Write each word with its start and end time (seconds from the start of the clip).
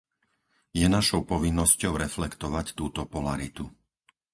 Je 0.79 0.87
našou 0.97 1.21
povinnosťou 1.31 1.93
reflektovať 2.05 2.65
túto 2.79 3.01
polaritu. 3.13 3.65